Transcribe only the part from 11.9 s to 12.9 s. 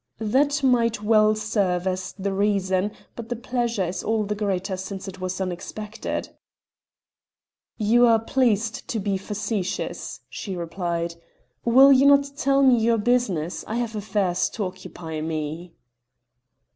you not tell me